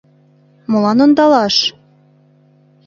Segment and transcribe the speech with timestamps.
[0.71, 1.55] Молан ондалаш?